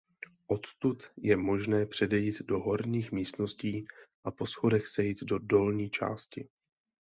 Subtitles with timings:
[0.47, 3.85] Odtud je možné přejít do horních místností
[4.23, 6.47] a po schodech sejít do dolní části.